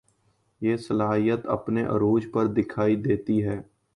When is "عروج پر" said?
1.85-2.47